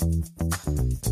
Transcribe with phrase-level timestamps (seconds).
[0.00, 1.09] Thank you.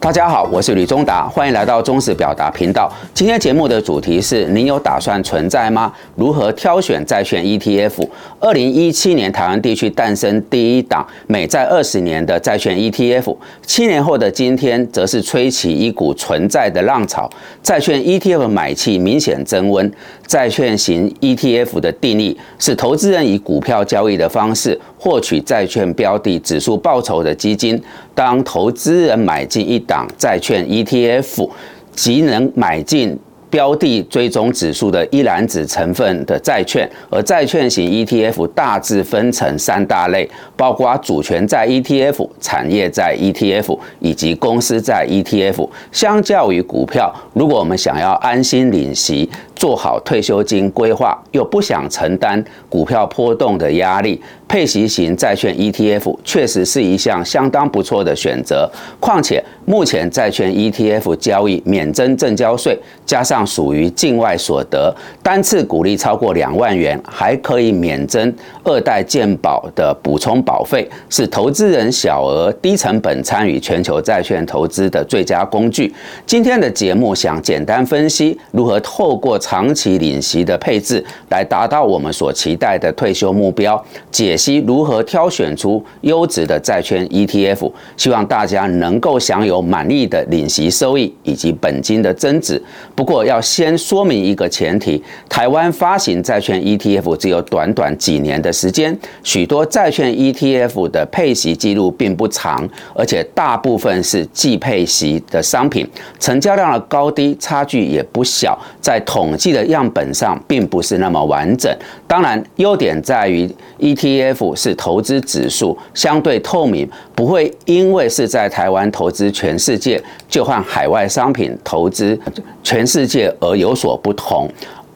[0.00, 2.90] 大家好，我是吕中达，欢迎来到中实表达频道。
[3.12, 5.92] 今天节目的主题是：您有打算存在吗？
[6.14, 8.08] 如何挑选债券 ETF？
[8.38, 13.36] 二零一七年，台湾地区诞生第一档美债二十年的债券 ETF。
[13.66, 17.28] 七年后的今天，则是吹起一股存在的浪潮，
[17.60, 19.92] 债券 ETF 买气明显增温。
[20.28, 27.80] 债券型 ETF 的定义是投资人以股票交易的方式获取债券标的指数报酬的基金。
[28.14, 31.48] 当投资人买进一档债券 ETF，
[31.92, 33.18] 即能买进。
[33.50, 45.66] 标的追踪指数的一篮子成分的债券，而债券型 ETF 大致分成三大类，包括主权债 ETF、产业债 ETF 以及公司债 ETF。
[45.90, 58.68] 相较于股票，如果我们想要安心领息，做好退休金规划，又不想承担股票波动的压力，配息型债券 ETF 确实是一项相当不错的选择。
[58.98, 75.92] 况且，目前债券 ETF 交易免征证交税，加上属于境外所得，单次股利超过两万元，还可以免征二代健保的补充保费，是投资人小额低成本参与全球债券投资的最佳工具。
[76.26, 79.38] 今天的节目想简单分析如何透过。
[79.40, 83.82] 长期领息的配置，来达到我们所期待的退休目标。
[84.10, 92.62] 解析如何挑选出优质的债券 ETF，希望大家能够享有满意的领息收益以及本金的增值。
[92.94, 105.86] 不过要先说明一个前提：台湾发行债券 ETF 只有短短几年的时间，许多债券 ETF 的配息记录并不长，而且大部分是季配息的商品，
[106.20, 111.74] 成交量的高低差距也不小，在统计的样本上并不是那么完整，
[112.06, 113.48] 当然优点在于
[113.80, 122.18] ETF F 是投资指数，相对透明，不会因为是在台湾投资全世界，就换海外商品投资
[122.62, 124.48] 全世界而有所不同。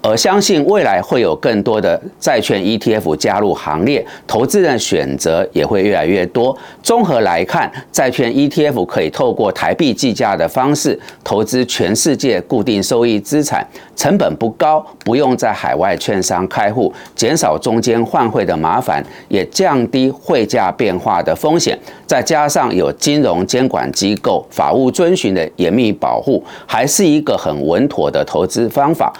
[0.00, 6.56] 而相信未来会有更多的债券 ETF 加入行列，投资人选择也会越来越多。
[6.82, 13.66] 综合来看，债券 ETF 可以透过台币计价的方式投资全世界固定收益资产，
[13.96, 21.78] 成本不高，不用在海外券商开户，减少中间换汇的麻烦，也降低汇价变化的风险。
[22.06, 29.12] 再加上有金融监管机构法务遵循的严密保护，还是一个很稳妥的投资方法。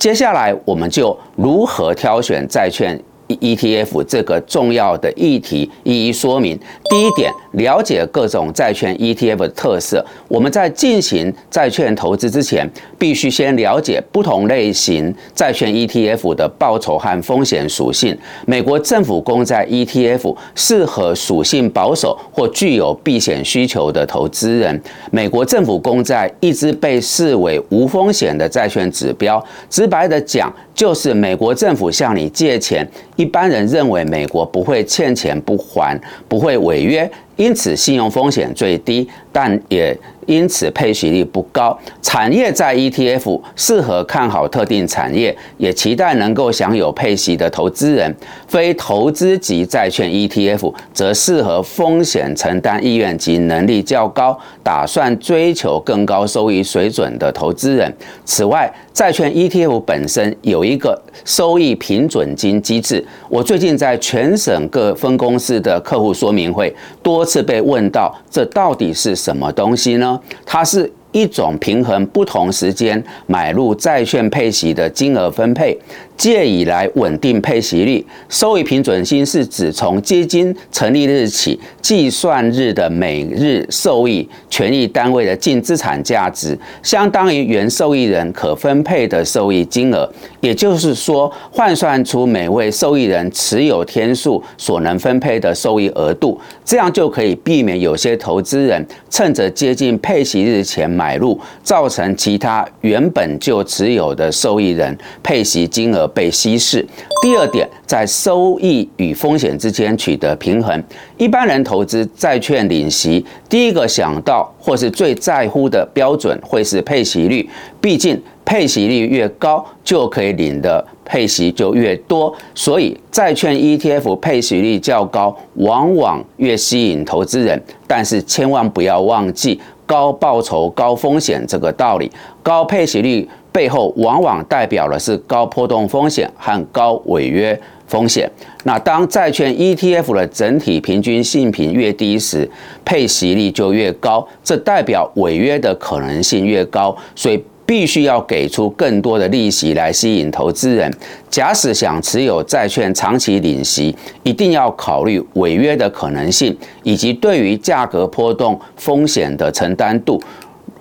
[0.00, 2.98] 接下来，我们就如何挑选债券。
[3.36, 6.58] ETF 这个重要的议题一一说明。
[6.88, 10.04] 第一点，了解各种债券 ETF 的特色。
[10.28, 12.68] 我们在进行债券投资之前，
[12.98, 18.16] 必须先了解不同类型债券 ETF 的报酬和风险属性。
[18.46, 24.80] 美国政府公债 ETF 适合属性保守或具有避险需求的投资人。
[25.10, 29.42] 美国政府公债一直被视为无风险的债券指标。
[29.68, 32.86] 直白的讲，就是美国政府向你借钱。
[33.20, 37.10] 一般人认为美国不会欠钱不还，不会违约，
[37.40, 39.96] 因此信用风险最低，但也。
[40.26, 48.14] 因此配息率不高，产业债 ETF 适合看好特定产业，也期待能够享有配息的投资人。
[48.46, 57.92] 非投资级债券 ETF 则适合风险承担意愿及能力较高，打算追求更高收益水准的投资人。
[58.24, 63.04] 此外，债券 ETF 本身有一个收益平准金机制。
[63.28, 70.20] 我最近在全省各分公司的客户说明会多是被问到，这到底是什么东西呢？
[70.44, 75.78] 它是一种平衡不同时间买入债券配息的金额分配。
[76.16, 90.06] 借以来稳定配息率，收益平准金是指从基金成立日起计算日的每日受益权益单位的净资产价值，相当于原受益人可分配的受益金额。
[90.40, 106.10] 也就是说，换算出每位受益人持有天数所能分配的受益额度，这样就可以避免有些投资人趁着接近配息日前买入，造成其他原本就持有的受益人配息金额。
[106.12, 106.84] 被稀释。
[107.22, 110.82] 第二点，在在收益与风险之间取得平衡。
[111.18, 117.46] 一般人投资债券领息，第一个想到或是最在乎的标准会是配息率。
[117.78, 122.34] 毕竟配息率越高，就可以领的配息就越多。
[122.54, 127.62] 所以债券 ETF 配息率较高，往往越吸引投资人。
[127.86, 132.10] 但是千万不要忘记高报酬高风险这个道理。
[132.42, 133.28] 高配息率。
[133.52, 138.30] 背后往往代表的是高波动风险和高违约风险。
[138.62, 142.48] 那当债券 ETF 的整体平均性品越低时，
[142.84, 150.92] 配息率就越高，这代表违约的可能性越高，所以必须要给出更多的利息来吸引投资人。
[151.28, 160.20] 假使想持有债券长期领息，一定要考虑违约的可能性，以及对于价格波动风险的承担度。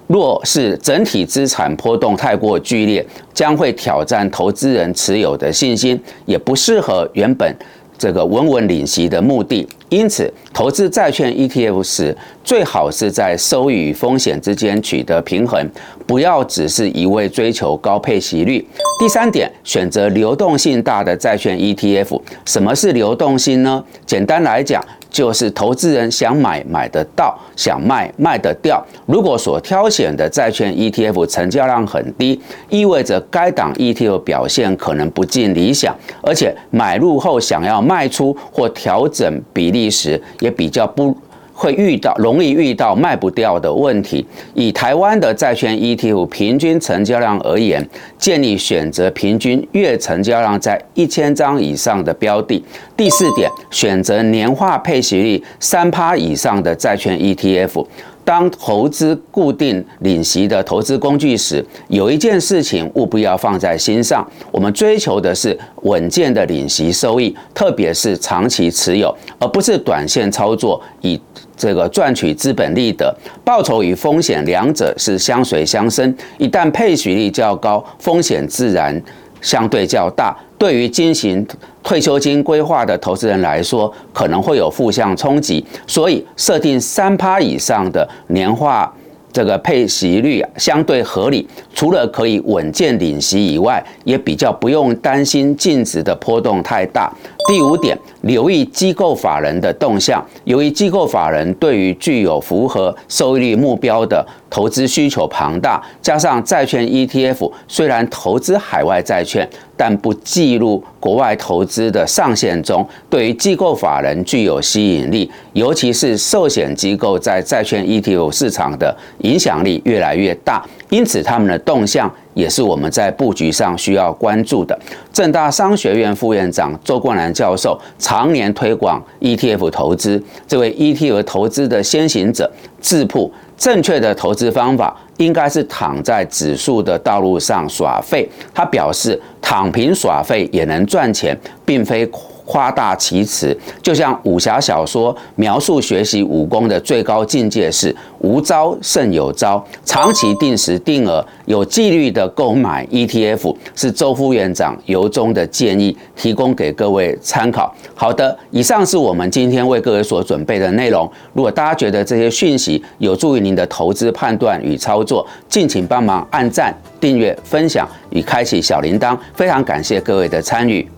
[0.09, 7.55] 若是整体资产波动太过剧烈，将会挑战投资人持有的信心，也不适合原本
[7.95, 9.67] 这个稳稳领息的目的。
[9.89, 15.67] 因此，投资债券 ETF 时，最好是在收益与风险之间取得平衡，
[16.05, 18.65] 不要只是一味追求高配息率。
[18.99, 22.21] 第三点，选择流动性大的债券 ETF。
[22.45, 23.83] 什么是流动性呢？
[24.05, 28.85] 简单来讲，就是投资人想买买得到，想卖卖得掉。
[29.05, 32.39] 如果所挑选的债券 ETF 成交量很低，
[32.69, 41.15] 意味着该档 ETF 表现可能不尽理想，而且买入后想要卖出或调整比例一时，也比较不。
[41.61, 44.25] 会遇到容易遇到卖不掉的问题。
[44.53, 47.85] 以台湾的债券 ETF 平均成交量而言，
[48.17, 52.63] 建议选择平均月成交量在一千张以上的标的。
[52.95, 57.85] 第四点，选择年化配息率三趴以上的债券 ETF。
[58.29, 71.19] 当投资固定领息的投资工具时，有一件事情务必要放在心上：我们追求的是稳健的领息收益，特别是长期持有，而不是短线操作以。
[71.57, 76.15] 这个赚取资本利得，报酬与风险两者是相随相生。
[76.37, 79.01] 一旦配息率较高，风险自然
[79.41, 80.35] 相对较大。
[80.57, 81.45] 对于进行
[81.81, 85.65] 退休金规划的投资人来说，可能会有负向冲击。
[85.87, 88.93] 所以，设定三趴以上的年化。
[89.31, 97.13] 这个配息率相对合理，除了可以稳健领息以外，也比较不用担心净值的波动太大。
[97.47, 100.25] 第五点，留意机构法人的动向。
[100.45, 109.47] 由于机构法人对于具有符合收益率目标的投资需求庞大，加上债券 ETF 虽然投资海外债券，
[109.77, 115.29] 但不计入国外投资的上限中，对于机构法人具有吸引力。
[115.53, 124.77] 尤其是寿险机构在债券 ETF 市场的影响力越来越大，因此他们的动向也是我们在布局上需要关注的。
[125.11, 132.49] 正大商学院副院长周冠南教授常年推广 ETF 投资，这位 ETF 投资的先行者，
[132.81, 133.31] 智铺。
[133.59, 138.27] 正确的投资方法应该是躺在指数的道路上耍废。
[138.55, 142.09] 他表示，躺平耍废也能赚钱，并非。
[142.49, 149.63] 夸大其词，就像武侠小说描述学习武功的最高境界是无招胜有招。
[149.85, 157.71] 长期定时定额、有纪律的购买 ETF 是周副院长由衷的建议，提供给各位参考。
[157.93, 161.07] 好的，以上是我们今天为各位所准备的内容。
[161.33, 169.15] 如果大家觉得这些讯息有助于您的投资判断与操作，敬请帮忙按赞、订阅、分享与开启小铃铛。
[169.35, 170.89] 非常感谢各位的参与。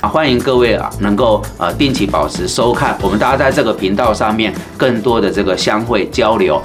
[0.00, 6.60] 啊，欢迎各位啊，能够呃定期保持收看，我们大家在这个频道上面更多的这个相会交流。